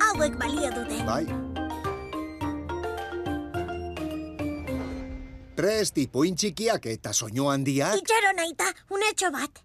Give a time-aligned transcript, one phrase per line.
[0.00, 0.98] Hauek balio dute.
[1.08, 1.24] bai.
[5.56, 7.96] Prest ipuin txikiak eta soinu handiak.
[8.02, 9.62] Itxero naita, unetxo bat.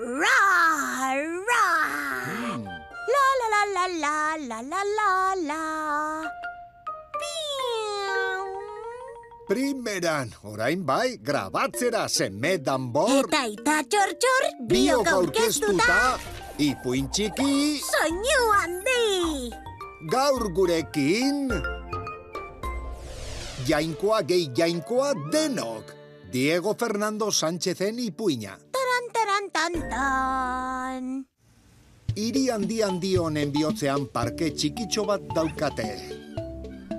[0.00, 0.38] Ra,
[1.50, 1.64] ra.
[3.10, 4.14] La, la, la, la, la,
[4.48, 6.39] la, la, la, la.
[9.50, 13.26] Primeran, orain bai, grabatzera zeme danbor.
[13.26, 15.96] Eta ita txor txor, Biok aurkeztuta,
[16.62, 19.50] ipuin txiki, Soinu handi!
[20.06, 21.50] gaur gurekin...
[23.66, 25.92] Jainkoa gehi jainkoa denok.
[26.32, 28.54] Diego Fernando Sánchezen ipuina.
[28.72, 31.04] Taran, taran, tan, tan.
[32.14, 36.19] Hiri handi handi honen bihotzean parke txikitxo bat daukate.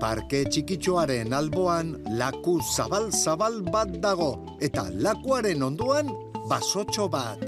[0.01, 6.09] Parke txikitxoaren alboan laku zabal-zabal bat dago, eta lakuaren onduan
[6.49, 7.43] basotxo bat.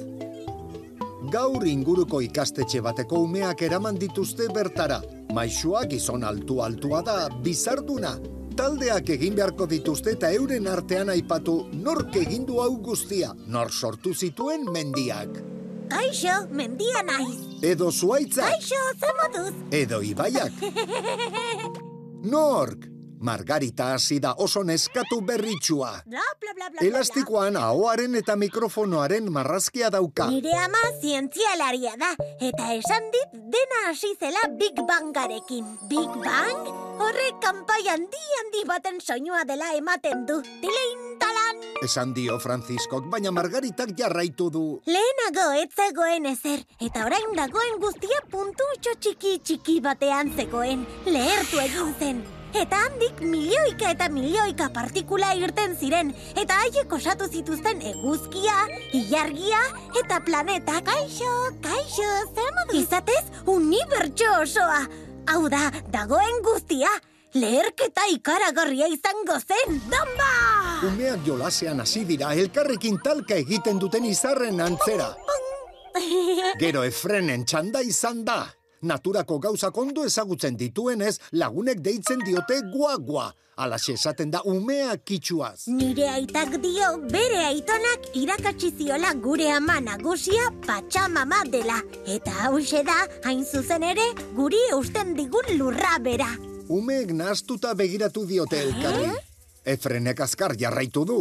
[1.33, 4.99] Gaur inguruko ikastetxe bateko umeak eraman dituzte bertara.
[5.33, 8.13] Maixua gizon altu-altua da, bizarduna.
[8.53, 14.67] Taldeak egin beharko dituzte eta euren artean aipatu nork egindu hau guztia, nor sortu zituen
[14.69, 15.41] mendiak.
[15.89, 17.39] Kaixo, mendia naiz.
[17.65, 19.55] Edo zuaitzak, Kaixo, ze moduz?
[19.71, 20.61] edo ibaiak.
[22.23, 22.87] Nork,
[23.19, 25.91] Margarita hasi da oso neskatu berritxua.
[26.07, 26.83] Bla, bla, bla, bla.
[26.87, 30.29] Elastikoan ahoaren eta mikrofonoaren marrazkia dauka.
[30.31, 35.67] Nire ama zientzialaria da, eta esan dit dena hasi zela Big Bangarekin.
[35.91, 36.67] Big Bang?
[37.03, 40.39] Horrek kanpai handi handi baten soinua dela ematen du.
[40.63, 41.02] Tilein!
[41.81, 44.63] Esan dio Franciscok, baina Margaritak jarraitu du.
[44.85, 50.85] Lehenago ez zegoen ezer, eta orain dagoen guztia puntutxo txiki txiki batean zegoen.
[51.05, 52.23] Lehertu egin zen.
[52.53, 59.63] Eta handik milioika eta milioika partikula irten ziren, eta haiek osatu zituzten eguzkia, ilargia
[60.03, 60.77] eta planeta.
[60.85, 61.31] Kaixo,
[61.65, 62.77] kaixo, zer modu?
[62.83, 64.83] Izatez, unibertso osoa.
[65.33, 66.91] Hau da, dagoen guztia.
[67.33, 70.33] Leherketa ikaragarria izango zen, damba!
[70.85, 75.07] Umeak jolasean hasi dira elkarrekin talka egiten duten izarren antzera.
[76.61, 78.43] Gero efrenen txanda izan da.
[78.83, 83.31] Naturako gauzak ondo ezagutzen dituenez, lagunek deitzen diote guagua.
[83.63, 85.65] Alaxe esaten da umeak kitxuaz.
[85.73, 91.81] Nire aitak dio bere aitonak irakatsi ziola gure ama nagusia patxamama dela.
[92.05, 96.33] Eta hause da, hain zuzen ere, guri eusten digun lurra bera.
[96.69, 99.09] Umeek nahaztuta begiratu diote elkarri.
[99.65, 101.17] Efrenek azkar jarraitu du.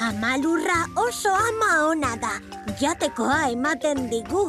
[0.00, 2.32] Ama lurra oso ama ona da,
[2.80, 4.46] jatekoa ematen digu.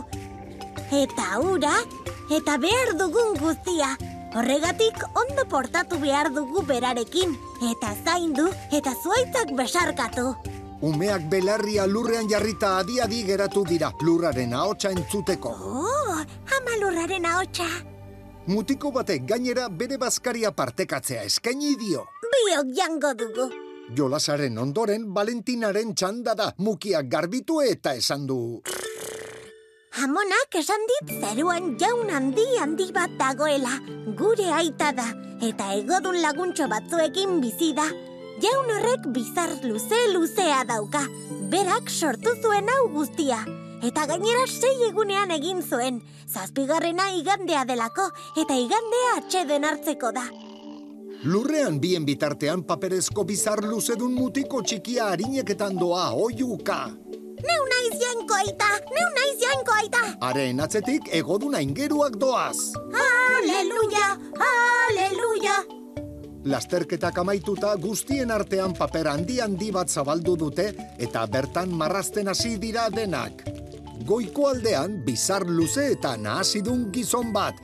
[0.91, 1.73] Eta ura,
[2.31, 3.91] eta behar dugun guztia.
[4.31, 7.35] Horregatik ondo portatu behar dugu berarekin,
[7.71, 10.35] eta zaindu eta zuaitzak besarkatu.
[10.81, 15.51] Umeak belarria lurrean jarrita adi-adi geratu dira, lurraren ahotsa entzuteko.
[15.51, 16.15] Oh,
[16.55, 17.67] ama lurraren ahotsa.
[18.49, 22.07] Mutiko batek gainera bere bazkaria partekatzea eskaini dio.
[22.25, 23.45] Biok jango dugu.
[23.93, 28.39] Jolasaren ondoren Valentinaren txanda da mukiak garbitu eta esan du.
[30.01, 33.77] Amonak esan dit zeruan jaun handi handi bat dagoela.
[34.17, 35.05] Gure aita da,
[35.45, 37.85] eta egodun laguntxo batzuekin bizi da.
[38.41, 41.05] Jaun horrek bizar luze luzea dauka.
[41.53, 43.43] Berak sortu zuen hau guztia.
[43.81, 45.95] Eta gainera sei egunean egin zuen.
[46.29, 48.05] Zazpigarrena igandea delako,
[48.37, 50.27] eta igandea atxeden hartzeko da.
[51.25, 56.79] Lurrean bien bitartean paperezko bizar luzedun mutiko txikia harineketan doa oiuka.
[57.41, 60.01] Neu naiz jainko aita, neu naiz jainko aita.
[60.29, 62.57] Haren atzetik egoduna ingeruak doaz.
[63.01, 64.09] Aleluia,
[64.49, 65.57] aleluia.
[66.45, 72.89] Lasterketak amaituta guztien artean paper handi handi bat zabaldu dute eta bertan marrazten hasi dira
[72.89, 73.50] denak.
[74.01, 77.57] Goiko aldean bizar luze eta nahazidun gizon bat,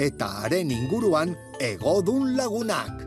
[0.00, 3.02] eta haren inguruan egodun lagunak.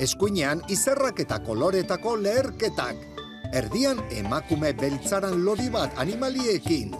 [0.00, 3.00] Eskuinean izerrak eta koloretako leherketak.
[3.56, 6.94] Erdian emakume beltzaran lodi bat animaliekin.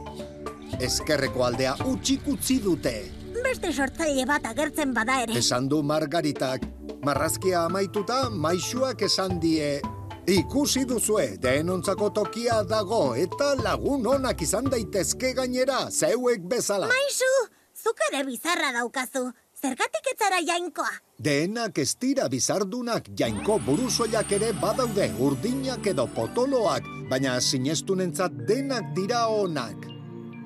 [0.80, 2.96] Ezkerreko aldea utxik utzi dute.
[3.44, 5.36] Beste sortzaile bat agertzen bada ere.
[5.36, 6.64] Esan du Margaritak.
[7.04, 9.80] Marrazkia amaituta, maixuak esan die...
[10.28, 16.90] Ikusi duzue, denontzako tokia dago, eta lagun onak izan daitezke gainera, zeuek bezala.
[16.90, 17.30] Maisu,
[17.74, 19.30] zuk ere bizarra daukazu.
[19.60, 20.92] Zergatik etzara jainkoa.
[21.20, 29.26] Denak ez dira bizardunak, jainko buruzoiak ere badaude, urdinak edo potoloak, baina sinestunentzat denak dira
[29.28, 29.79] onak.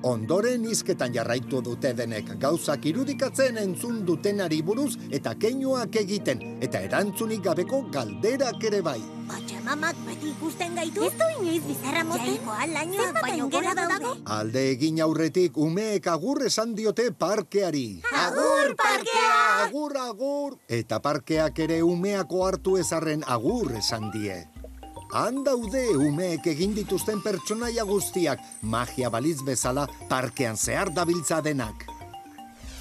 [0.05, 7.41] Ondoren izketan jarraitu dute denek gauzak irudikatzen entzun dutenari buruz eta keinuak egiten, eta erantzunik
[7.47, 8.99] gabeko galderak ere bai.
[9.25, 11.07] Patxamamak beti ikusten gaitu?
[11.07, 12.27] Ez du inoiz bizarra moten?
[12.35, 14.11] Jaiko alainoa, baino gora dago?
[14.35, 17.87] Alde egin aurretik umeek agur esan diote parkeari.
[18.21, 19.39] Agur, parkea!
[19.63, 20.59] Agur, agur!
[20.69, 24.37] Eta parkeak ere umeako hartu ezarren agur esan die.
[25.15, 31.85] Han daude umeek egin dituzten pertsonaia guztiak, magia baliz bezala parkean zehar dabiltza denak.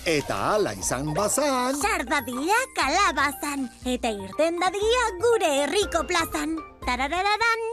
[0.04, 1.78] Eta hala izan bazan...
[1.78, 6.58] Sardadila kalabazan, eta irten dadia gure herriko plazan.
[6.82, 7.64] Tararararan,